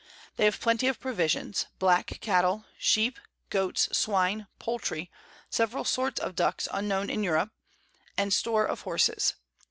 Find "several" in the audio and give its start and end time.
5.51-5.83